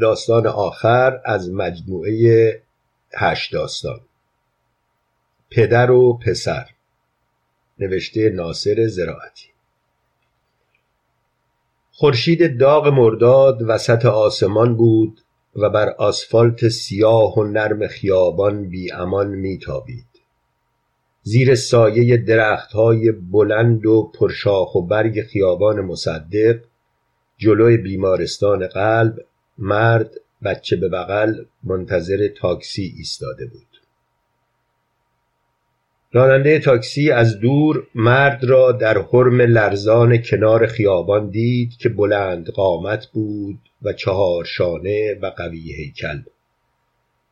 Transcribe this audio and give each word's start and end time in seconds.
داستان 0.00 0.46
آخر 0.46 1.20
از 1.24 1.50
مجموعه 1.50 2.62
هشت 3.14 3.52
داستان. 3.52 4.00
پدر 5.50 5.90
و 5.90 6.18
پسر. 6.18 6.66
نوشته 7.78 8.30
ناصر 8.30 8.86
زراعتی. 8.86 9.48
خورشید 11.92 12.58
داغ 12.58 12.86
مرداد 12.86 13.62
وسط 13.62 14.06
آسمان 14.06 14.76
بود 14.76 15.20
و 15.56 15.70
بر 15.70 15.88
آسفالت 15.88 16.68
سیاه 16.68 17.38
و 17.38 17.44
نرم 17.44 17.86
خیابان 17.86 18.68
بی 18.68 18.92
امان 18.92 19.28
میتابید. 19.28 20.06
زیر 21.22 21.54
سایه 21.54 22.16
درختهای 22.16 23.12
بلند 23.12 23.86
و 23.86 24.12
پرشاخ 24.14 24.74
و 24.74 24.82
برگ 24.82 25.22
خیابان 25.22 25.80
مصدق 25.80 26.60
جلوی 27.38 27.76
بیمارستان 27.76 28.66
قلب 28.66 29.24
مرد 29.62 30.10
بچه 30.44 30.76
به 30.76 30.88
بغل 30.88 31.44
منتظر 31.64 32.28
تاکسی 32.28 32.94
ایستاده 32.96 33.46
بود. 33.46 33.66
راننده 36.12 36.58
تاکسی 36.58 37.10
از 37.10 37.40
دور 37.40 37.86
مرد 37.94 38.44
را 38.44 38.72
در 38.72 38.98
حرم 38.98 39.40
لرزان 39.40 40.18
کنار 40.18 40.66
خیابان 40.66 41.30
دید 41.30 41.76
که 41.76 41.88
بلند 41.88 42.50
قامت 42.50 43.06
بود 43.06 43.58
و 43.82 43.92
چهار 43.92 44.44
شانه 44.44 45.14
و 45.22 45.26
قوی 45.26 45.72
هیکل. 45.72 46.22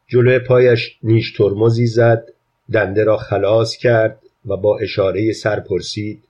جلوی 0.06 0.38
پایش 0.38 0.98
نیش 1.02 1.32
ترمزی 1.32 1.86
زد 1.86 2.32
دنده 2.72 3.04
را 3.04 3.16
خلاص 3.16 3.76
کرد 3.76 4.22
و 4.46 4.56
با 4.56 4.78
اشاره 4.78 5.32
سر 5.32 5.60
پرسید 5.60 6.24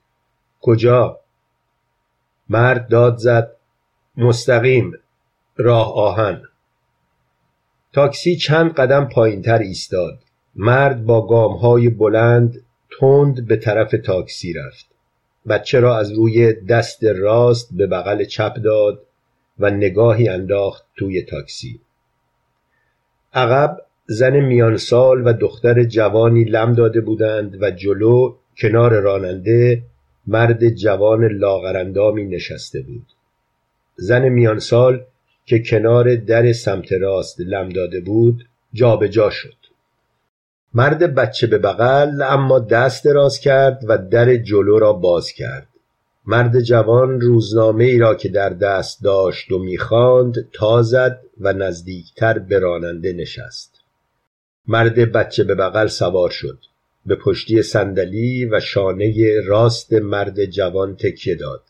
کجا؟ 0.61 1.19
مرد 2.49 2.87
داد 2.87 3.17
زد 3.17 3.51
مستقیم. 4.17 4.93
راه 5.61 5.93
آهن. 5.95 6.41
تاکسی 7.93 8.35
چند 8.35 8.73
قدم 8.73 9.05
پایینتر 9.05 9.57
ایستاد. 9.57 10.19
مرد 10.55 11.05
با 11.05 11.27
گامهای 11.27 11.89
بلند 11.89 12.63
تند 12.99 13.47
به 13.47 13.55
طرف 13.55 13.95
تاکسی 14.05 14.53
رفت 14.53 14.85
بچه 15.47 15.79
را 15.79 15.97
از 15.97 16.11
روی 16.11 16.53
دست 16.53 17.03
راست 17.03 17.69
به 17.71 17.87
بغل 17.87 18.23
چپ 18.23 18.57
داد 18.57 19.03
و 19.59 19.69
نگاهی 19.69 20.29
انداخت 20.29 20.85
توی 20.95 21.21
تاکسی. 21.21 21.79
عقب 23.33 23.81
زن 24.05 24.39
میان 24.39 24.77
سال 24.77 25.27
و 25.27 25.33
دختر 25.33 25.83
جوانی 25.83 26.43
لم 26.43 26.73
داده 26.73 27.01
بودند 27.01 27.63
و 27.63 27.71
جلو 27.71 28.35
کنار 28.57 28.99
راننده 28.99 29.83
مرد 30.27 30.69
جوان 30.69 31.25
لاغرندامی 31.25 32.25
نشسته 32.25 32.81
بود. 32.81 33.05
زن 33.95 34.29
میان 34.29 34.59
سال 34.59 35.01
که 35.45 35.59
کنار 35.59 36.15
در 36.15 36.53
سمت 36.53 36.93
راست 36.93 37.39
لم 37.39 37.69
داده 37.69 38.01
بود 38.01 38.45
جابجا 38.73 39.07
جا 39.07 39.29
شد. 39.29 39.55
مرد 40.73 41.15
بچه 41.15 41.47
به 41.47 41.57
بغل 41.57 42.21
اما 42.21 42.59
دست 42.59 43.05
دراز 43.05 43.39
کرد 43.39 43.81
و 43.87 43.97
در 43.97 44.35
جلو 44.35 44.79
را 44.79 44.93
باز 44.93 45.31
کرد. 45.31 45.67
مرد 46.25 46.59
جوان 46.59 47.21
روزنامه 47.21 47.83
ای 47.83 47.97
را 47.97 48.15
که 48.15 48.29
در 48.29 48.49
دست 48.49 49.03
داشت 49.03 49.51
و 49.51 49.59
می‌خواند 49.59 50.49
تا 50.53 50.81
زد 50.81 51.21
و 51.41 51.53
نزدیکتر 51.53 52.39
به 52.39 52.59
راننده 52.59 53.13
نشست. 53.13 53.81
مرد 54.67 55.11
بچه 55.11 55.43
به 55.43 55.55
بغل 55.55 55.87
سوار 55.87 56.29
شد. 56.29 56.59
به 57.05 57.15
پشتی 57.15 57.61
صندلی 57.61 58.45
و 58.45 58.59
شانه 58.59 59.39
راست 59.45 59.93
مرد 59.93 60.45
جوان 60.45 60.95
تکیه 60.95 61.35
داد. 61.35 61.61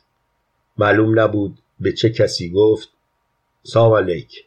معلوم 0.78 1.20
نبود 1.20 1.60
به 1.80 1.92
چه 1.92 2.10
کسی 2.10 2.50
گفت 2.50 2.90
سلام 3.64 3.96
علیک. 3.96 4.46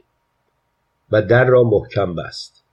و 1.11 1.23
در 1.23 1.45
را 1.45 1.63
محکم 1.63 2.15
بست. 2.15 2.65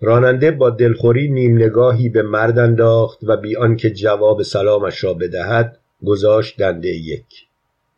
راننده 0.00 0.50
با 0.50 0.70
دلخوری 0.70 1.28
نیم 1.28 1.56
نگاهی 1.56 2.08
به 2.08 2.22
مرد 2.22 2.58
انداخت 2.58 3.18
و 3.22 3.36
بی 3.36 3.56
آنکه 3.56 3.90
جواب 3.90 4.42
سلامش 4.42 5.04
را 5.04 5.14
بدهد 5.14 5.78
گذاشت 6.04 6.58
دنده 6.58 6.88
یک. 6.88 7.46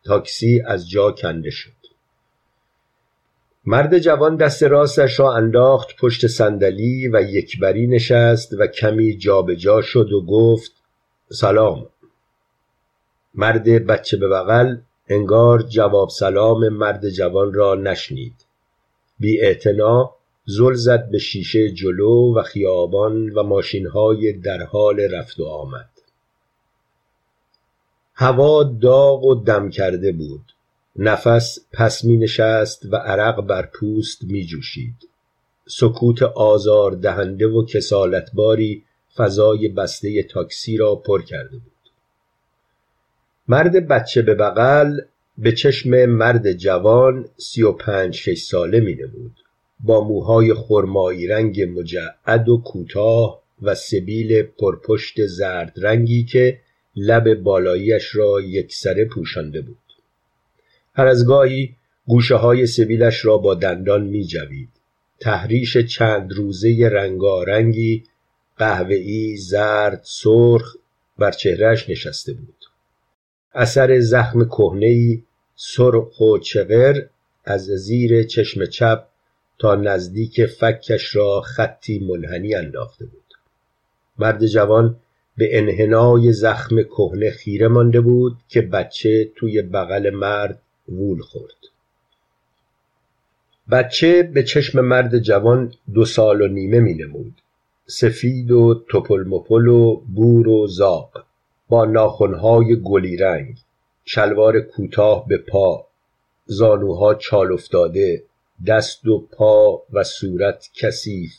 تاکسی 0.03 0.61
از 0.65 0.89
جا 0.89 1.11
کنده 1.11 1.49
شد. 1.49 1.71
مرد 3.65 3.99
جوان 3.99 4.35
دست 4.35 4.63
راستش 4.63 5.19
را 5.19 5.33
انداخت 5.33 5.95
پشت 5.99 6.27
صندلی 6.27 7.07
و 7.07 7.21
یکبری 7.21 7.87
نشست 7.87 8.53
و 8.53 8.67
کمی 8.67 9.17
جابجا 9.17 9.55
جا 9.55 9.81
شد 9.81 10.11
و 10.11 10.25
گفت 10.25 10.71
سلام. 11.29 11.87
مرد 13.35 13.63
بچه 13.63 14.17
به 14.17 14.27
بغل 14.27 14.77
انگار 15.07 15.61
جواب 15.61 16.09
سلام 16.09 16.69
مرد 16.69 17.09
جوان 17.09 17.53
را 17.53 17.75
نشنید. 17.75 18.45
بی 19.19 19.41
اعتنا 19.41 20.15
زل 20.45 20.73
زد 20.73 21.09
به 21.11 21.19
شیشه 21.19 21.71
جلو 21.71 22.35
و 22.35 22.41
خیابان 22.43 23.29
و 23.29 23.43
ماشینهای 23.43 24.33
در 24.33 24.63
حال 24.63 24.99
رفت 24.99 25.39
و 25.39 25.45
آمد. 25.45 25.89
هوا 28.13 28.63
داغ 28.63 29.23
و 29.23 29.35
دم 29.35 29.69
کرده 29.69 30.11
بود. 30.11 30.41
نفس 30.95 31.59
پس 31.73 32.03
می 32.03 32.17
نشست 32.17 32.85
و 32.91 32.95
عرق 32.95 33.41
بر 33.41 33.65
پوست 33.65 34.23
می 34.23 34.45
جوشید 34.45 35.07
سکوت 35.67 36.23
آزار 36.23 36.91
دهنده 36.91 37.47
و 37.47 37.65
کسالتباری 37.65 38.83
فضای 39.15 39.67
بسته 39.67 40.23
تاکسی 40.23 40.77
را 40.77 40.95
پر 40.95 41.21
کرده 41.21 41.57
بود. 41.57 41.80
مرد 43.51 43.87
بچه 43.87 44.21
به 44.21 44.35
بغل 44.35 44.99
به 45.37 45.51
چشم 45.51 46.05
مرد 46.05 46.53
جوان 46.53 47.25
سی 47.37 47.63
و 47.63 47.71
پنج 47.71 48.15
شش 48.15 48.41
ساله 48.41 48.79
می 48.79 48.95
نمود 48.95 49.31
با 49.79 50.03
موهای 50.03 50.53
خرمایی 50.53 51.27
رنگ 51.27 51.61
مجعد 51.61 52.49
و 52.49 52.57
کوتاه 52.57 53.41
و 53.61 53.75
سبیل 53.75 54.41
پرپشت 54.41 55.25
زرد 55.25 55.73
رنگی 55.77 56.23
که 56.23 56.59
لب 56.95 57.33
بالاییش 57.33 58.15
را 58.15 58.41
یکسره 58.41 59.05
پوشانده 59.05 59.61
بود. 59.61 59.77
هر 60.95 61.07
از 61.07 61.25
گاهی 61.25 61.75
گوشه 62.07 62.35
های 62.35 62.67
سبیلش 62.67 63.25
را 63.25 63.37
با 63.37 63.55
دندان 63.55 64.03
می 64.03 64.23
جوید. 64.23 64.69
تحریش 65.19 65.77
چند 65.77 66.33
روزه 66.33 66.89
رنگارنگی 66.91 68.03
قهوه‌ای 68.57 69.37
زرد 69.37 70.01
سرخ 70.03 70.75
بر 71.17 71.31
چهرهش 71.31 71.89
نشسته 71.89 72.33
بود. 72.33 72.60
اثر 73.53 73.99
زخم 73.99 74.45
کهنهای 74.45 75.21
سرخ 75.55 76.21
و 76.21 76.37
چغر 76.37 77.01
از 77.45 77.61
زیر 77.61 78.23
چشم 78.23 78.65
چپ 78.65 79.03
تا 79.59 79.75
نزدیک 79.75 80.45
فکش 80.45 81.15
را 81.15 81.41
خطی 81.41 81.99
منحنی 81.99 82.55
انداخته 82.55 83.05
بود. 83.05 83.21
مرد 84.19 84.45
جوان 84.45 84.95
به 85.37 85.57
انحنای 85.57 86.33
زخم 86.33 86.83
کهنه 86.83 87.31
خیره 87.31 87.67
مانده 87.67 88.01
بود 88.01 88.37
که 88.49 88.61
بچه 88.61 89.31
توی 89.35 89.61
بغل 89.61 90.09
مرد 90.09 90.61
وول 90.89 91.21
خورد. 91.21 91.55
بچه 93.71 94.23
به 94.23 94.43
چشم 94.43 94.81
مرد 94.81 95.19
جوان 95.19 95.73
دو 95.93 96.05
سال 96.05 96.41
و 96.41 96.47
نیمه 96.47 96.79
می 96.79 96.93
نمود. 96.93 97.33
سفید 97.85 98.51
و 98.51 98.83
توپل 98.89 99.67
و 99.67 100.01
بور 100.15 100.47
و 100.47 100.67
زاق 100.67 101.25
با 101.71 101.85
ناخنهای 101.85 102.75
گلی 102.83 103.17
رنگ 103.17 103.57
شلوار 104.05 104.59
کوتاه 104.59 105.27
به 105.27 105.37
پا 105.37 105.87
زانوها 106.45 107.15
چال 107.15 107.53
افتاده 107.53 108.23
دست 108.67 109.07
و 109.07 109.27
پا 109.31 109.83
و 109.93 110.03
صورت 110.03 110.69
کثیف 110.75 111.33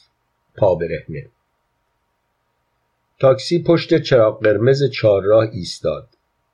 پا 0.57 0.75
برهنه. 0.75 1.27
تاکسی 3.21 3.63
پشت 3.63 4.03
چراغ 4.03 4.45
قرمز 4.45 4.91
چهارراه 4.91 5.49
ایستاد. 5.53 6.09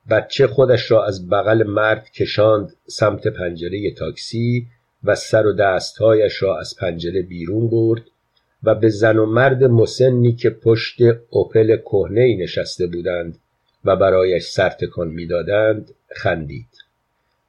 بچه 0.09 0.47
خودش 0.47 0.91
را 0.91 1.05
از 1.05 1.29
بغل 1.29 1.63
مرد 1.63 2.11
کشاند 2.11 2.75
سمت 2.87 3.27
پنجره 3.27 3.93
تاکسی 3.97 4.67
و 5.03 5.15
سر 5.15 5.45
و 5.45 5.53
دستهایش 5.53 6.43
را 6.43 6.59
از 6.59 6.75
پنجره 6.79 7.21
بیرون 7.21 7.69
برد 7.69 8.01
و 8.63 8.75
به 8.75 8.89
زن 8.89 9.17
و 9.17 9.25
مرد 9.25 9.63
مسنی 9.63 10.35
که 10.35 10.49
پشت 10.49 10.97
اوپل 11.29 11.77
کهنه 11.77 12.37
نشسته 12.37 12.87
بودند 12.87 13.39
و 13.85 13.95
برایش 13.95 14.43
سرتکان 14.43 15.07
می‌دادند 15.07 15.91
خندید. 16.15 16.67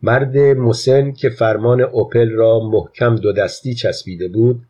مرد 0.03 0.39
مسن 0.39 1.13
که 1.13 1.31
فرمان 1.31 1.81
اوپل 1.81 2.31
را 2.31 2.61
محکم 2.61 3.17
دو 3.17 3.33
دستی 3.33 3.75
چسبیده 3.75 4.29
بود 4.29 4.63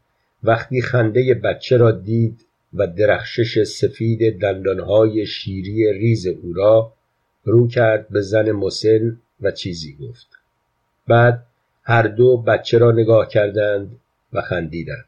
وقتی 0.44 0.82
خنده 0.82 1.34
بچه 1.34 1.76
را 1.76 1.90
دید 1.90 2.46
و 2.74 2.86
درخشش 2.86 3.62
سفید 3.62 4.40
دندانهای 4.40 5.26
شیری 5.26 5.92
ریز 5.92 6.26
او 6.26 6.52
را 6.52 6.92
رو 7.44 7.68
کرد 7.68 8.08
به 8.08 8.20
زن 8.20 8.50
مسن 8.50 9.20
و 9.40 9.50
چیزی 9.50 9.96
گفت. 10.00 10.26
بعد 11.08 11.46
هر 11.82 12.02
دو 12.02 12.36
بچه 12.36 12.78
را 12.78 12.92
نگاه 12.92 13.28
کردند 13.28 13.96
و 14.32 14.40
خندیدند. 14.40 15.04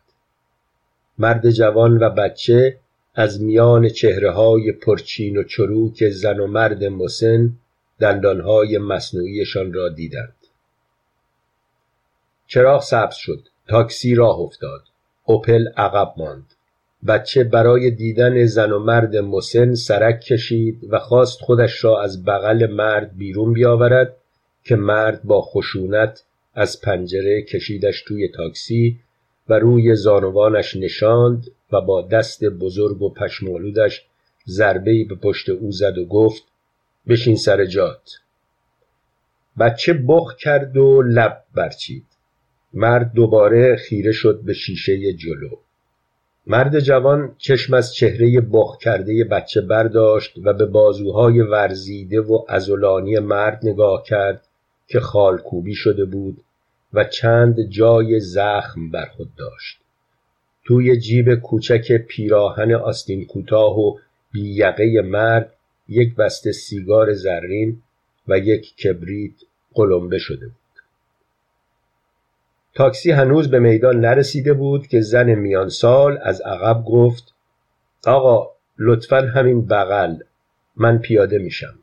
مرد 1.19 1.51
جوان 1.51 1.99
و 1.99 2.11
بچه 2.11 2.79
از 3.15 3.43
میان 3.43 3.89
چهره 3.89 4.31
های 4.31 4.73
پرچین 4.73 5.37
و 5.37 5.43
چروک 5.43 6.09
زن 6.09 6.41
و 6.41 6.47
مرد 6.47 6.85
مسن 6.85 7.53
دندانهای 7.99 8.79
مصنوعیشان 8.79 9.73
را 9.73 9.89
دیدند. 9.89 10.37
چراغ 12.47 12.83
سبز 12.83 13.15
شد. 13.15 13.49
تاکسی 13.69 14.15
راه 14.15 14.39
افتاد. 14.39 14.81
اوپل 15.25 15.69
عقب 15.77 16.15
ماند. 16.17 16.55
بچه 17.07 17.45
برای 17.45 17.91
دیدن 17.91 18.47
زن 18.47 18.73
و 18.73 18.79
مرد 18.79 19.17
مسن 19.17 19.75
سرک 19.75 20.21
کشید 20.21 20.87
و 20.91 20.99
خواست 20.99 21.41
خودش 21.41 21.85
را 21.85 22.03
از 22.03 22.25
بغل 22.25 22.67
مرد 22.71 23.17
بیرون 23.17 23.53
بیاورد 23.53 24.17
که 24.65 24.77
مرد 24.77 25.23
با 25.23 25.43
خشونت 25.43 26.25
از 26.55 26.81
پنجره 26.81 27.43
کشیدش 27.43 28.03
توی 28.03 28.29
تاکسی 28.29 28.99
و 29.49 29.59
روی 29.59 29.95
زانوانش 29.95 30.77
نشاند 30.77 31.47
و 31.73 31.81
با 31.81 32.03
دست 32.03 32.45
بزرگ 32.45 33.03
و 33.03 33.11
پشمالودش 33.11 34.07
ضربه‌ای 34.49 35.05
به 35.05 35.15
پشت 35.15 35.49
او 35.49 35.73
زد 35.73 35.99
و 35.99 36.05
گفت 36.05 36.43
بشین 37.09 37.37
سر 37.37 37.65
جات. 37.65 38.11
بچه 39.59 39.93
بخ 40.09 40.37
کرد 40.37 40.77
و 40.77 41.03
لب 41.03 41.45
برچید. 41.55 42.07
مرد 42.75 43.13
دوباره 43.13 43.77
خیره 43.77 44.13
شد 44.13 44.41
به 44.45 44.53
شیشه 44.53 45.13
جلو. 45.13 45.57
مرد 46.47 46.81
جوان 46.81 47.35
چشم 47.39 47.75
از 47.75 47.95
چهره 47.95 48.41
بخ 48.41 48.79
کرده 48.79 49.25
بچه 49.25 49.61
برداشت 49.61 50.39
و 50.45 50.53
به 50.53 50.67
بازوهای 50.67 51.41
ورزیده 51.41 52.21
و 52.21 52.45
ازولانی 52.49 53.19
مرد 53.19 53.61
نگاه 53.63 54.03
کرد 54.03 54.47
که 54.87 55.01
خالکوبی 55.01 55.75
شده 55.75 56.05
بود 56.05 56.45
و 56.93 57.05
چند 57.05 57.69
جای 57.69 58.21
زخم 58.21 58.91
بر 58.91 59.07
خود 59.17 59.35
داشت. 59.37 59.82
توی 60.65 60.97
جیب 60.97 61.35
کوچک 61.35 61.93
پیراهن 61.93 62.73
آستین 62.75 63.27
کوتاه 63.27 63.79
و 63.79 63.99
بییقه 64.33 65.03
مرد 65.05 65.53
یک 65.89 66.15
بسته 66.15 66.53
سیگار 66.53 67.13
زرین 67.13 67.83
و 68.29 68.39
یک 68.39 68.77
کبریت 68.77 69.33
قلمبه 69.75 70.19
شده 70.19 70.47
بود. 70.47 70.55
تاکسی 72.75 73.11
هنوز 73.11 73.51
به 73.51 73.59
میدان 73.59 74.01
نرسیده 74.01 74.53
بود 74.53 74.87
که 74.87 75.01
زن 75.01 75.35
میان 75.35 75.69
سال 75.69 76.19
از 76.23 76.41
عقب 76.41 76.85
گفت 76.85 77.35
آقا 78.07 78.51
لطفا 78.79 79.21
همین 79.21 79.67
بغل 79.67 80.17
من 80.77 80.99
پیاده 80.99 81.39
میشم. 81.39 81.75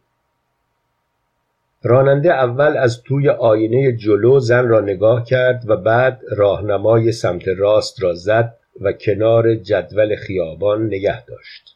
راننده 1.84 2.34
اول 2.34 2.78
از 2.78 3.04
توی 3.04 3.30
آینه 3.30 3.92
جلو 3.92 4.40
زن 4.40 4.68
را 4.68 4.82
نگاه 4.82 5.24
کرد 5.24 5.64
و 5.70 5.78
بعد 5.78 6.22
راهنمای 6.38 7.12
سمت 7.12 7.48
راست 7.58 8.04
را 8.04 8.14
زد 8.14 8.59
و 8.82 8.94
کنار 8.94 9.56
جدول 9.56 10.16
خیابان 10.16 10.86
نگه 10.86 11.26
داشت. 11.26 11.76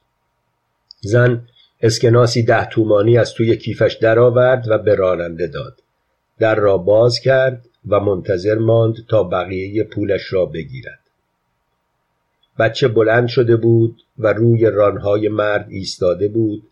زن 1.01 1.47
اسکناسی 1.81 2.43
ده 2.43 2.65
تومانی 2.65 3.17
از 3.17 3.33
توی 3.33 3.57
کیفش 3.57 3.93
درآورد 4.01 4.65
و 4.67 4.77
به 4.77 4.95
راننده 4.95 5.47
داد. 5.47 5.79
در 6.39 6.55
را 6.55 6.77
باز 6.77 7.19
کرد 7.19 7.65
و 7.87 7.99
منتظر 7.99 8.55
ماند 8.55 8.95
تا 9.09 9.23
بقیه 9.23 9.83
پولش 9.83 10.33
را 10.33 10.45
بگیرد. 10.45 10.99
بچه 12.59 12.87
بلند 12.87 13.27
شده 13.27 13.55
بود 13.55 14.01
و 14.17 14.33
روی 14.33 14.65
رانهای 14.65 15.29
مرد 15.29 15.65
ایستاده 15.69 16.27
بود 16.27 16.63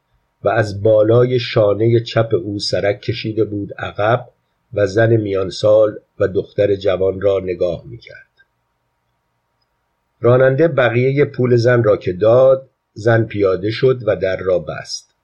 و 0.44 0.50
از 0.50 0.84
بالای 0.84 1.40
شانه 1.40 2.00
چپ 2.00 2.30
او 2.44 2.60
سرک 2.60 3.02
کشیده 3.02 3.44
بود 3.44 3.74
عقب 3.78 4.30
و 4.74 4.88
زن 4.88 5.16
میانسال 5.16 6.00
و 6.20 6.28
دختر 6.28 6.76
جوان 6.76 7.22
را 7.22 7.40
نگاه 7.40 7.84
می‌کرد. 7.86 8.31
راننده 10.22 10.68
بقیه 10.68 11.26
پول 11.26 11.56
زن 11.56 11.84
را 11.84 11.98
که 11.98 12.14
داد 12.14 12.70
زن 12.94 13.24
پیاده 13.24 13.72
شد 13.72 14.00
و 14.06 14.16
در 14.16 14.38
را 14.38 14.60
بست. 14.60 15.16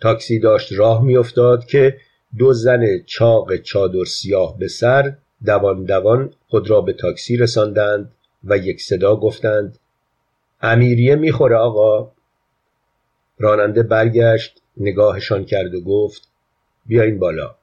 تاکسی 0.00 0.38
داشت 0.38 0.72
راه 0.72 1.04
میافتاد 1.04 1.64
که 1.64 1.96
دو 2.38 2.52
زن 2.52 2.98
چاق 3.06 3.56
چادر 3.56 4.04
سیاه 4.04 4.58
به 4.58 4.68
سر 4.68 5.12
دوان 5.46 5.84
دوان 5.84 6.32
خود 6.48 6.70
را 6.70 6.80
به 6.80 6.92
تاکسی 6.92 7.36
رساندند 7.36 8.12
و 8.44 8.56
یک 8.56 8.82
صدا 8.82 9.16
گفتند 9.16 9.78
امیریه 10.62 11.14
می‌خوره 11.14 11.56
آقا. 11.56 12.12
راننده 13.38 13.82
برگشت 13.82 14.62
نگاهشان 14.76 15.44
کرد 15.44 15.74
و 15.74 15.80
گفت 15.80 16.28
بیاین 16.86 17.18
بالا. 17.18 17.54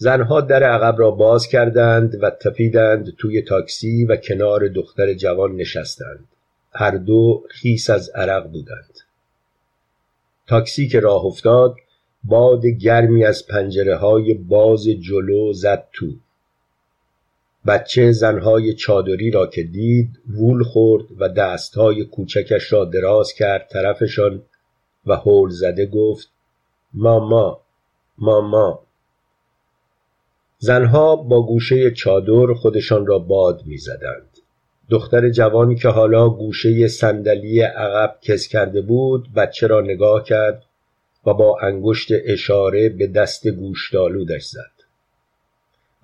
زنها 0.00 0.40
در 0.40 0.62
عقب 0.62 0.98
را 0.98 1.10
باز 1.10 1.48
کردند 1.48 2.22
و 2.22 2.30
تپیدند 2.30 3.16
توی 3.16 3.42
تاکسی 3.42 4.04
و 4.04 4.16
کنار 4.16 4.68
دختر 4.68 5.14
جوان 5.14 5.56
نشستند. 5.56 6.28
هر 6.72 6.90
دو 6.90 7.44
خیس 7.48 7.90
از 7.90 8.10
عرق 8.10 8.50
بودند. 8.50 8.98
تاکسی 10.46 10.88
که 10.88 11.00
راه 11.00 11.24
افتاد 11.24 11.76
باد 12.24 12.66
گرمی 12.66 13.24
از 13.24 13.46
پنجره 13.46 13.96
های 13.96 14.34
باز 14.34 14.84
جلو 14.84 15.52
زد 15.52 15.84
تو. 15.92 16.06
بچه 17.66 18.12
زنهای 18.12 18.74
چادری 18.74 19.30
را 19.30 19.46
که 19.46 19.62
دید 19.62 20.20
وول 20.30 20.62
خورد 20.62 21.04
و 21.18 21.28
دستهای 21.28 22.04
کوچکش 22.04 22.72
را 22.72 22.84
دراز 22.84 23.32
کرد 23.32 23.68
طرفشان 23.70 24.42
و 25.06 25.16
هول 25.16 25.50
زده 25.50 25.86
گفت 25.86 26.28
ماما 26.94 27.60
ماما. 28.18 28.87
زنها 30.58 31.16
با 31.16 31.46
گوشه 31.46 31.90
چادر 31.90 32.54
خودشان 32.54 33.06
را 33.06 33.18
باد 33.18 33.62
می‌زدند. 33.66 34.38
دختر 34.90 35.30
جوانی 35.30 35.74
که 35.76 35.88
حالا 35.88 36.28
گوشه 36.28 36.88
صندلی 36.88 37.60
عقب 37.60 38.18
کس 38.22 38.48
کرده 38.48 38.80
بود 38.80 39.34
بچه 39.34 39.66
را 39.66 39.80
نگاه 39.80 40.24
کرد 40.24 40.64
و 41.26 41.34
با 41.34 41.58
انگشت 41.62 42.08
اشاره 42.24 42.88
به 42.88 43.06
دست 43.06 43.48
گوشتالودش 43.48 44.44
زد. 44.44 44.70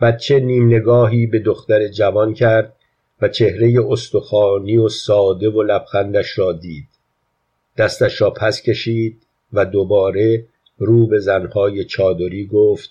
بچه 0.01 0.41
نیم 0.41 0.67
نگاهی 0.67 1.27
به 1.27 1.39
دختر 1.39 1.89
جوان 1.89 2.35
کرد 2.35 2.77
و 3.23 3.29
چهره 3.29 3.87
استخوانی 3.89 4.77
و 4.77 4.89
ساده 4.89 5.51
و 5.51 5.63
لبخندش 5.63 6.39
را 6.39 6.53
دید. 6.53 6.89
دستش 7.77 8.21
را 8.21 8.31
پس 8.31 8.63
کشید 8.63 9.23
و 9.53 9.65
دوباره 9.65 10.47
رو 10.79 11.07
به 11.07 11.19
زنهای 11.19 11.85
چادری 11.85 12.47
گفت 12.47 12.91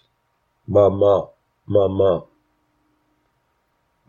ماما 0.67 1.32
ماما. 1.67 2.27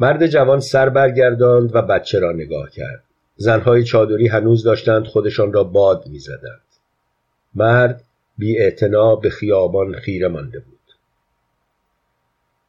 مرد 0.01 0.27
جوان 0.27 0.61
سر 0.61 0.89
برگرداند 0.89 1.77
و 1.77 1.83
بچه 1.83 2.19
را 2.19 2.33
نگاه 2.33 2.71
کرد. 2.71 3.05
زنهای 3.37 3.85
چادری 3.85 4.29
هنوز 4.29 4.65
داشتند 4.65 5.07
خودشان 5.07 5.53
را 5.53 5.65
باد 5.65 6.07
می‌زدند. 6.07 6.61
مرد 7.55 8.05
بی 8.39 8.71
به 9.23 9.31
خیابان 9.31 9.95
خیره 9.95 10.29
مانده 10.29 10.59
بود. 10.59 10.75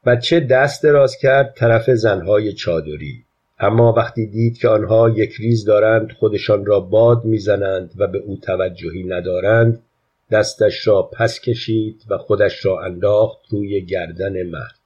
بچه 0.06 0.40
دست 0.40 0.84
دراز 0.84 1.18
کرد 1.18 1.54
طرف 1.54 1.90
زنهای 1.90 2.54
چادری. 2.54 3.26
اما 3.60 3.94
وقتی 3.94 4.26
دید 4.26 4.58
که 4.58 4.68
آنها 4.68 5.10
یک 5.10 5.36
ریز 5.40 5.66
دارند 5.66 6.12
خودشان 6.12 6.66
را 6.66 6.80
باد 6.80 7.26
می‌زنند 7.26 7.94
و 7.98 8.08
به 8.08 8.18
او 8.18 8.38
توجهی 8.38 9.04
ندارند 9.04 9.84
دستش 10.32 10.88
را 10.88 11.02
پس 11.02 11.40
کشید 11.40 12.02
و 12.10 12.18
خودش 12.18 12.66
را 12.66 12.82
انداخت 12.82 13.40
روی 13.50 13.86
گردن 13.86 14.44
مرد. 14.44 14.85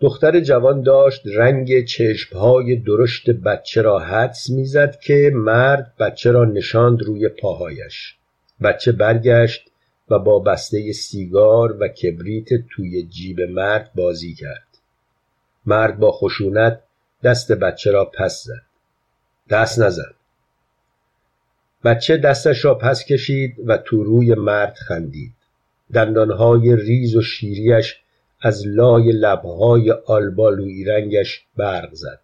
دختر 0.00 0.40
جوان 0.40 0.82
داشت 0.82 1.22
رنگ 1.26 1.84
چشمهای 1.84 2.76
درشت 2.76 3.30
بچه 3.30 3.82
را 3.82 3.98
حدس 3.98 4.50
می‌زد 4.50 5.00
که 5.00 5.30
مرد 5.34 5.92
بچه 5.98 6.30
را 6.30 6.44
نشاند 6.44 7.02
روی 7.02 7.28
پاهایش. 7.28 8.14
بچه 8.62 8.92
برگشت 8.92 9.70
و 10.10 10.18
با 10.18 10.38
بسته 10.38 10.92
سیگار 10.92 11.76
و 11.80 11.88
کبریت 11.88 12.48
توی 12.70 13.02
جیب 13.02 13.40
مرد 13.40 13.90
بازی 13.94 14.34
کرد. 14.34 14.66
مرد 15.66 15.98
با 15.98 16.12
خشونت 16.12 16.80
دست 17.24 17.52
بچه 17.52 17.90
را 17.90 18.04
پس 18.04 18.42
زد. 18.44 18.62
دست 19.50 19.78
نزد. 19.78 20.14
بچه 21.84 22.16
دستش 22.16 22.64
را 22.64 22.74
پس 22.74 23.04
کشید 23.04 23.54
و 23.66 23.76
تو 23.76 24.04
روی 24.04 24.34
مرد 24.34 24.74
خندید. 24.74 25.32
دندانهای 25.94 26.76
ریز 26.76 27.16
و 27.16 27.22
شیریش 27.22 27.96
از 28.40 28.66
لای 28.66 29.12
لبهای 29.12 29.90
آلبالوی 29.90 30.84
رنگش 30.84 31.46
برق 31.56 31.94
زد. 31.94 32.20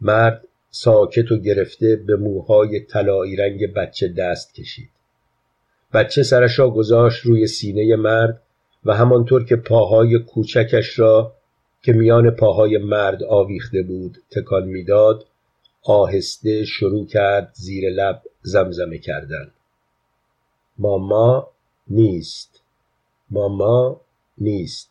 مرد 0.00 0.44
ساکت 0.70 1.32
و 1.32 1.36
گرفته 1.36 1.96
به 1.96 2.16
موهای 2.16 2.80
طلایی 2.80 3.36
رنگ 3.36 3.74
بچه 3.74 4.08
دست 4.08 4.54
کشید. 4.54 4.90
بچه 5.92 6.22
سرش 6.22 6.58
را 6.58 6.70
گذاشت 6.70 7.26
روی 7.26 7.46
سینه 7.46 7.96
مرد 7.96 8.42
و 8.84 8.94
همانطور 8.94 9.44
که 9.44 9.56
پاهای 9.56 10.18
کوچکش 10.18 10.98
را 10.98 11.32
که 11.82 11.92
میان 11.92 12.30
پاهای 12.30 12.78
مرد 12.78 13.24
آویخته 13.24 13.82
بود 13.82 14.18
تکان 14.30 14.68
می‌داد 14.68 15.26
آهسته 15.82 16.64
شروع 16.64 17.06
کرد 17.06 17.50
زیر 17.54 17.90
لب 17.90 18.22
زمزمه 18.42 18.98
کردن. 18.98 19.50
ماما 20.78 21.50
نیست. 21.88 22.62
ماما 23.30 24.00
نیست. 24.38 24.89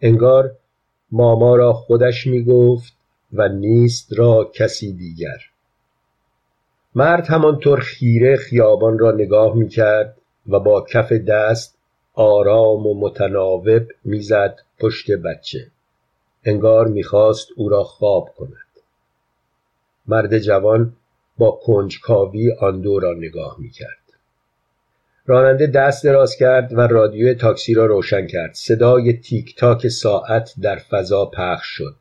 انگار 0.00 0.56
ماما 1.10 1.56
را 1.56 1.72
خودش 1.72 2.26
می 2.26 2.44
گفت 2.44 2.92
و 3.32 3.48
نیست 3.48 4.18
را 4.18 4.50
کسی 4.54 4.92
دیگر. 4.92 5.38
مرد 6.94 7.26
همانطور 7.26 7.80
خیره 7.80 8.36
خیابان 8.36 8.98
را 8.98 9.10
نگاه 9.10 9.54
می 9.56 9.68
کرد 9.68 10.16
و 10.48 10.60
با 10.60 10.80
کف 10.80 11.12
دست 11.12 11.78
آرام 12.14 12.86
و 12.86 13.00
متناوب 13.00 13.82
می‌زد 14.04 14.58
پشت 14.78 15.10
بچه. 15.10 15.66
انگار 16.44 16.88
می‌خواست 16.88 17.48
او 17.56 17.68
را 17.68 17.84
خواب 17.84 18.28
کند. 18.36 18.50
مرد 20.06 20.38
جوان 20.38 20.92
با 21.38 21.50
کنجکاوی 21.50 22.52
آن 22.52 22.80
دو 22.80 22.98
را 22.98 23.12
نگاه 23.12 23.56
می‌کرد. 23.58 24.05
راننده 25.28 25.66
دست 25.66 26.04
دراز 26.04 26.36
کرد 26.36 26.72
و 26.72 26.80
رادیو 26.80 27.34
تاکسی 27.34 27.74
را 27.74 27.86
روشن 27.86 28.26
کرد. 28.26 28.54
صدای 28.54 29.12
تیک 29.12 29.56
تاک 29.56 29.88
ساعت 29.88 30.54
در 30.62 30.76
فضا 30.76 31.24
پخش 31.24 31.66
شد. 31.66 31.94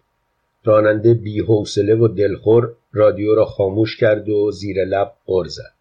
راننده 0.64 1.14
بی 1.14 1.42
و 1.42 2.08
دلخور 2.08 2.72
رادیو 2.94 3.36
را 3.36 3.46
خاموش 3.46 3.98
کرد 3.98 4.30
و 4.30 4.52
زیر 4.52 4.86
لب 4.86 5.12
غر 5.26 5.46
زد. 5.48 5.76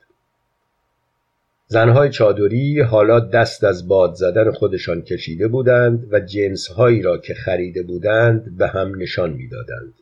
زنهای 1.67 2.11
چادری 2.11 2.81
حالا 2.81 3.21
دست 3.21 3.65
از 3.65 3.89
باد 3.89 4.15
زدن 4.15 4.51
خودشان 4.51 5.03
کشیده 5.03 5.49
بودند 5.49 6.09
و 6.11 6.21
جنسهایی 6.21 7.03
را 7.03 7.19
که 7.19 7.35
خریده 7.35 7.83
بودند 7.83 8.57
به 8.59 8.67
هم 8.67 8.93
نشان 8.99 9.33
می‌دادند. 9.33 9.95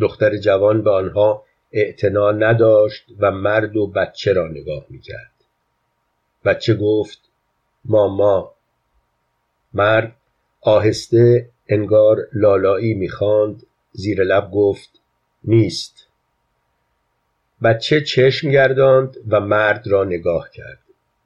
دختر 0.00 0.36
جوان 0.36 0.82
به 0.82 0.90
آنها 0.90 1.42
اعتنا 1.72 2.32
نداشت 2.32 3.04
و 3.18 3.30
مرد 3.30 3.76
و 3.76 3.86
بچه 3.86 4.32
را 4.32 4.48
نگاه 4.48 4.86
می‌کرد. 4.90 5.37
بچه 6.44 6.74
گفت 6.74 7.18
ماما 7.84 8.54
مرد 9.74 10.16
آهسته 10.60 11.50
انگار 11.68 12.28
لالایی 12.32 12.94
می‌خواند 12.94 13.66
زیر 13.92 14.24
لب 14.24 14.50
گفت 14.50 15.00
نیست. 15.44 16.06
بچه 17.62 18.00
چشم 18.00 18.50
گرداند 18.50 19.16
و 19.28 19.40
مرد 19.40 19.86
را 19.86 20.04
نگاه 20.04 20.50
کرد. 20.50 20.78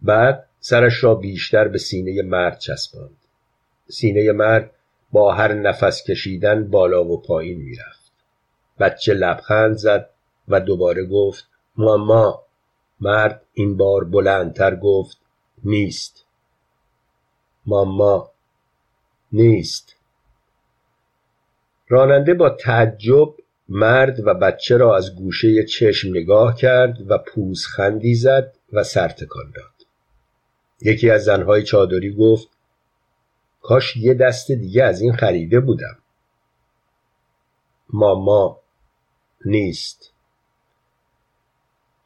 بعد 0.02 0.49
سرش 0.61 1.04
را 1.04 1.14
بیشتر 1.14 1.69
به 1.69 1.78
سینه 1.78 2.23
مرد 2.23 2.59
چسباند. 2.59 3.16
سینه 3.88 4.33
مرد 4.33 4.71
با 5.12 5.33
هر 5.33 5.52
نفس 5.52 6.04
کشیدن 6.04 6.71
بالا 6.71 7.04
و 7.04 7.23
پایین 7.23 7.59
می‌رفت. 7.59 8.12
بچه 8.78 9.14
لبخند 9.14 9.76
زد 9.76 10.11
و 10.49 10.61
دوباره 10.61 11.04
گفت 11.04 11.47
ماما 11.76 12.42
مرد 13.02 13.42
این 13.52 13.76
بار 13.76 14.04
بلندتر 14.04 14.76
گفت 14.76 15.18
نیست. 15.64 16.25
ماما 17.66 18.30
نیست. 19.32 19.97
راننده 21.88 22.35
با 22.35 22.50
تعجب 22.50 23.35
مرد 23.68 24.26
و 24.26 24.35
بچه 24.35 24.76
را 24.76 24.97
از 24.97 25.16
گوشه 25.16 25.64
چشم 25.64 26.09
نگاه 26.09 26.56
کرد 26.56 27.11
و 27.11 27.18
پوزخندی 27.18 28.14
زد 28.14 28.54
و 28.73 28.85
سر 28.85 29.09
تکان 29.09 29.52
داد. 29.54 29.87
یکی 30.80 31.11
از 31.11 31.25
زنهای 31.25 31.62
چادری 31.62 32.14
گفت 32.14 32.49
کاش 33.62 33.97
یه 33.97 34.14
دست 34.14 34.52
دیگه 34.52 34.85
از 34.85 35.00
این 35.00 35.12
خریده 35.12 35.61
بودم. 35.61 35.99
ماما 37.88 38.61
نیست. 39.44 40.12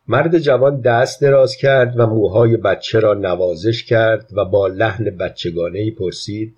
مرد 0.08 0.38
جوان 0.38 0.80
دست 0.80 1.20
دراز 1.20 1.56
کرد 1.56 2.00
و 2.00 2.06
موهای 2.06 2.56
بچه 2.56 3.00
را 3.00 3.14
نوازش 3.14 3.84
کرد 3.84 4.30
و 4.32 4.44
با 4.44 4.66
لحن 4.66 5.04
بچگانه 5.04 5.90
پرسید 5.90 6.56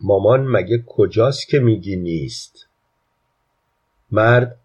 مامان 0.00 0.46
مگه 0.46 0.82
کجاست 0.86 1.48
که 1.48 1.58
میگی 1.58 1.96
نیست؟ 1.96 2.66
مرد 4.12 4.56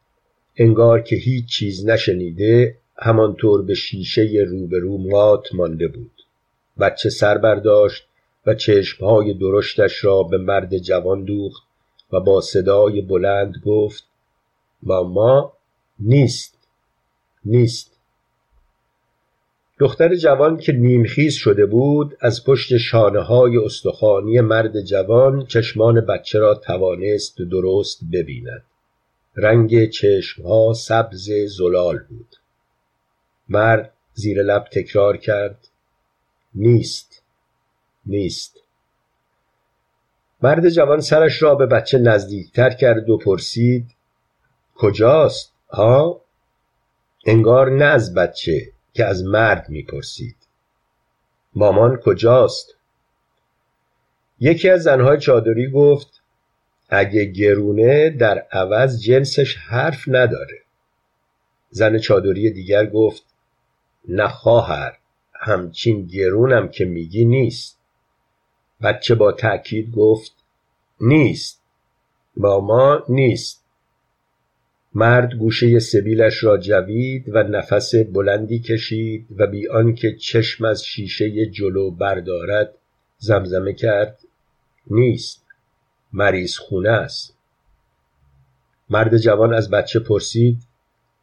انگار 0.58 1.02
که 1.02 1.16
هیچ 1.16 1.46
چیز 1.46 1.86
نشنیده 1.86 2.78
همانطور 2.98 3.62
به 3.62 3.74
شیشه 3.74 4.46
روبرو 4.48 4.98
مات 4.98 5.54
مانده 5.54 5.88
بود. 5.88 6.12
بچه 6.80 7.10
سر 7.10 7.38
برداشت 7.38 8.08
و 8.46 8.54
چشمهای 8.54 9.34
درشتش 9.34 10.04
را 10.04 10.24
به 10.24 10.38
مرد 10.38 10.78
جوان 10.78 11.24
دوخت 11.24 11.64
و 12.12 12.20
با 12.20 12.42
صدای 12.42 13.02
بلند 13.02 13.54
گفت 13.66 14.04
ماما 14.84 15.54
نیست 16.00 16.58
نیست. 17.46 17.95
دختر 19.80 20.16
جوان 20.16 20.58
که 20.58 20.72
نیمخیز 20.74 21.34
شده 21.34 21.66
بود 21.66 22.18
از 22.22 22.44
پشت 22.44 22.78
شانه 22.78 23.20
های 23.20 23.58
استخوانی 23.58 24.42
مرد 24.42 24.82
جوان 24.82 25.46
چشمان 25.46 26.02
بچه 26.02 26.40
را 26.40 26.56
توانست 26.56 27.42
درست 27.42 28.00
ببیند. 28.14 28.64
رنگ 29.36 29.90
چشمها 29.90 30.74
سبز 30.74 31.32
زلال 31.58 31.98
بود. 31.98 32.36
مرد 33.50 33.94
زیر 34.14 34.44
لب 34.44 34.66
تکرار 34.72 35.18
کرد. 35.18 35.68
نیست 36.54 37.24
نیست. 38.06 38.60
مرد 40.42 40.70
جوان 40.70 41.00
سرش 41.00 41.44
را 41.44 41.56
به 41.56 41.66
بچه 41.66 41.98
نزدیکتر 41.98 42.70
کرد 42.70 43.10
و 43.10 43.18
پرسید 43.18 43.88
کجاست؟ 44.76 45.54
ها 45.70 46.22
انگار 47.26 47.72
نه 47.72 47.86
از 47.86 48.14
بچه. 48.14 48.75
که 48.96 49.06
از 49.06 49.24
مرد 49.24 49.70
می‌پرسید. 49.70 50.36
مامان 51.56 51.98
کجاست؟ 51.98 52.76
یکی 54.40 54.70
از 54.70 54.84
زنهای 54.84 55.20
چادری 55.20 55.72
گفت 55.72 56.22
اگه 56.90 57.26
گرونه 57.26 58.10
در 58.10 58.46
عوض 58.52 59.02
جنسش 59.02 59.58
حرف 59.58 60.04
نداره. 60.08 60.62
زن 61.70 61.98
چادری 61.98 62.52
دیگر 62.52 62.86
گفت 62.86 63.24
نه 64.08 64.28
خواهر 64.28 64.98
همچین 65.34 66.06
گرونم 66.06 66.68
که 66.68 66.86
میگی 66.86 67.26
نیست. 67.26 67.80
بچه 68.82 69.16
با 69.16 69.32
تأکید 69.32 69.92
گفت 69.92 70.34
نیست. 71.02 71.62
ماما 72.38 73.04
نیست. 73.10 73.65
مرد 74.96 75.34
گوشه 75.34 75.80
سبیلش 75.80 76.44
را 76.44 76.58
جوید 76.58 77.30
و 77.30 77.44
نفس 77.44 77.96
بلندی 77.96 78.60
کشید 78.60 79.28
و 79.38 79.48
بی 79.48 79.68
آنکه 79.68 80.16
چشم 80.16 80.66
از 80.66 80.86
شیشه 80.86 81.46
جلو 81.46 81.92
بردارد 81.92 82.74
زمزمه 83.18 83.74
کرد 83.74 84.20
نیست 84.88 85.46
مریض 86.14 86.58
خونه 86.58 86.90
است. 86.90 87.38
مرد 88.90 89.18
جوان 89.18 89.54
از 89.54 89.70
بچه 89.70 90.00
پرسید 90.00 90.58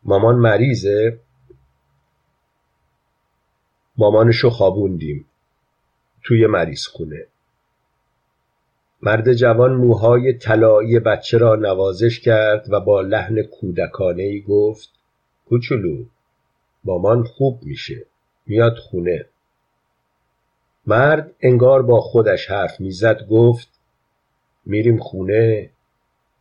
مامان 0.05 0.35
مریضه؟ 0.35 1.19
مامانشو 3.97 4.51
خوابوندیم 4.51 5.27
توی 6.23 6.47
مریض 6.47 6.87
خونه. 6.87 7.27
مرد 9.03 9.33
جوان 9.33 9.75
موهای 9.75 10.33
طلایی 10.33 10.99
بچه 11.01 11.39
را 11.39 11.57
نوازش 11.57 12.21
کرد 12.21 12.67
و 12.73 12.81
با 12.81 13.01
لحن 13.01 13.43
کودکانه 13.43 14.23
ای 14.23 14.41
گفت 14.41 14.91
کوچولو 15.49 16.05
مامان 16.85 17.25
خوب 17.25 17.59
میشه 17.63 18.07
میاد 18.47 18.77
خونه. 18.77 19.27
مرد 20.87 21.35
انگار 21.41 21.83
با 21.83 22.01
خودش 22.01 22.51
حرف 22.51 22.81
می‌زد 22.81 23.27
گفت 23.31 23.69
میریم 24.67 24.99
خونه 24.99 25.71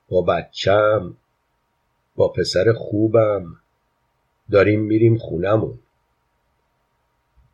با 0.10 0.22
بچم 0.22 1.18
با 2.15 2.27
پسر 2.27 2.74
خوبم 2.74 3.46
داریم 4.51 4.82
میریم 4.82 5.18
خونمون 5.18 5.80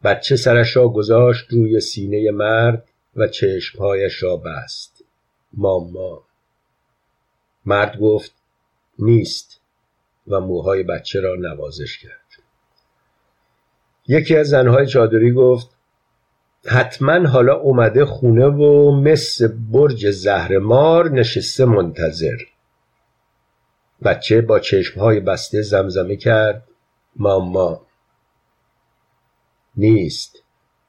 بچه 0.03 0.35
سرش 0.35 0.77
را 0.77 0.89
گذاشت 0.89 1.45
روی 1.49 1.79
سینه 1.79 2.31
مرد 2.31 2.83
و 3.15 3.27
چشمهایش 3.27 4.23
را 4.23 4.37
بست. 4.37 4.96
ماما. 5.53 6.23
مرد 7.65 7.99
گفت 7.99 8.31
نیست 8.99 9.61
و 10.27 10.39
موهای 10.39 10.83
بچه 10.83 11.19
را 11.19 11.35
نوازش 11.35 11.97
کرد. 11.97 12.43
یکی 14.07 14.37
از 14.37 14.47
زنهای 14.47 14.87
چادری 14.87 15.31
گفت 15.31 15.69
حتما 16.65 17.27
حالا 17.29 17.55
اومده 17.55 18.05
خونه 18.05 18.45
و 18.45 18.91
مثل 18.91 19.47
برج 19.71 20.11
زهرمار 20.11 21.11
نشسته 21.11 21.65
منتظر. 21.65 22.37
بچه 24.03 24.41
با 24.41 24.59
چشمهای 24.59 25.19
بسته 25.19 25.61
زمزمه 25.61 26.15
کرد. 26.15 26.67
ماما 27.15 27.81
نیست. 29.77 30.43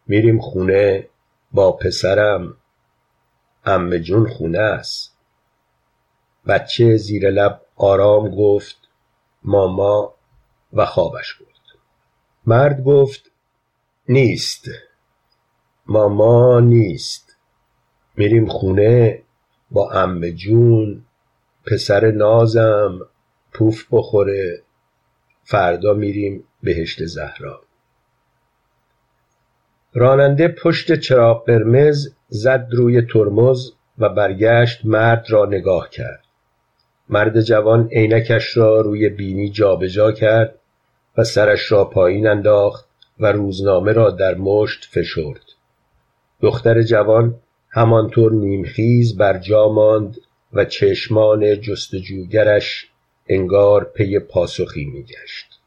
میریم 0.06 0.40
خونه 0.40 1.08
با 1.52 1.72
پسرم. 1.72 2.56
امه 3.68 3.98
جون 3.98 4.28
خونه 4.28 4.58
است. 4.58 5.16
بچه 6.46 6.96
زیر 6.96 7.30
لب 7.30 7.60
آرام 7.76 8.28
گفت 8.36 8.76
ماما 9.42 10.14
و 10.72 10.86
خوابش 10.86 11.34
برد. 11.34 11.78
مرد 12.46 12.84
گفت 12.84 13.30
نیست. 14.08 14.64
ماما 15.86 16.60
نیست. 16.60 17.36
میریم 18.16 18.46
خونه 18.46 19.22
با 19.70 19.90
امه 19.90 20.32
جون 20.32 21.04
پسر 21.66 22.10
نازم 22.10 22.98
پوف 23.52 23.86
بخوره. 23.90 24.62
فردا 25.44 25.94
میریم 25.94 26.44
بهشت 26.62 27.04
زهرا. 27.04 27.67
راننده 29.98 30.48
پشت 30.48 30.94
چراغ 30.94 31.46
قرمز 31.46 32.14
زد 32.28 32.68
روی 32.70 33.02
ترمز 33.02 33.70
و 33.98 34.08
برگشت 34.08 34.80
مرد 34.84 35.26
را 35.28 35.44
نگاه 35.44 35.90
کرد. 35.90 36.24
مرد 37.08 37.40
جوان 37.40 37.88
عینکش 37.92 38.56
را 38.56 38.80
روی 38.80 39.08
بینی 39.08 39.48
جابجا 39.48 40.12
کرد 40.12 40.54
و 41.16 41.24
سرش 41.24 41.72
را 41.72 41.84
پایین 41.84 42.26
انداخت 42.26 42.88
و 43.20 43.32
روزنامه 43.32 43.92
را 43.92 44.10
در 44.10 44.34
مشت 44.34 44.84
فشرد. 44.90 45.44
دختر 46.40 46.82
جوان 46.82 47.34
همانطور 47.70 48.32
نیمخیز 48.32 49.16
بر 49.16 49.38
جا 49.38 49.68
ماند 49.68 50.16
و 50.52 50.64
چشمان 50.64 51.60
جستجوگرش 51.60 52.88
انگار 53.28 53.84
پی 53.84 54.18
پاسخی 54.18 54.84
میگشت. 54.84 55.60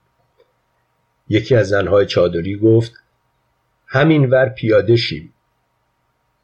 یکی 1.29 1.55
از 1.55 1.69
زنهای 1.69 2.05
چادری 2.05 2.57
گفت 2.57 2.93
همین 3.93 4.29
ور 4.29 4.49
پیاده 4.49 4.95
شیم. 4.95 5.33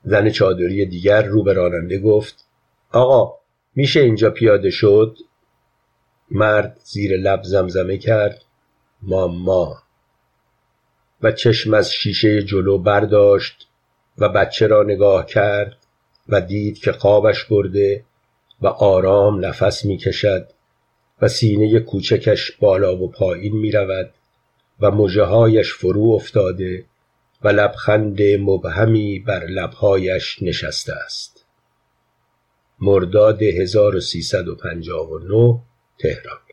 زن 0.04 0.30
چادری 0.30 0.86
دیگر 0.86 1.24
رو 1.24 1.44
به 1.44 1.54
راننده 1.54 2.00
گفت 2.00 2.46
آقا 2.92 3.40
میشه 3.76 4.00
اینجا 4.00 4.30
پیاده 4.30 4.70
شد؟ 4.70 5.18
مرد 6.32 6.80
زیر 6.84 7.18
لب 7.18 7.44
زمزمه 7.44 7.98
کرد 7.98 8.44
ماما. 9.02 9.78
و 11.22 11.32
چشم 11.32 11.74
از 11.74 11.92
شیشه 11.92 12.44
جلو 12.44 12.78
برداشت 12.78 13.68
و 14.18 14.30
بچه 14.30 14.68
را 14.68 14.84
نگاه 14.84 15.26
کرد 15.26 15.78
و 16.30 16.42
دید 16.42 16.80
که 16.80 16.92
خوابش 16.92 17.44
برده 17.44 18.04
و 18.62 18.68
آرام 18.68 19.46
نفس 19.46 19.86
می‌کشد 19.86 20.48
و 21.22 21.28
سینه 21.28 21.80
کوچکش 21.80 22.52
بالا 22.52 22.98
و 22.98 23.12
پایین 23.12 23.56
می 23.56 23.72
رود 23.72 24.14
و 24.80 24.92
مژههایش 24.92 25.74
فرو 25.74 26.12
افتاده 26.12 26.86
و 27.44 27.48
لبخند 27.48 28.22
مبهمی 28.22 29.20
بر 29.20 29.46
لبهایش 29.46 30.42
نشسته 30.42 30.94
است. 30.94 31.46
مرداد 32.80 33.44
1359 33.44 35.60
تهران. 36.00 36.47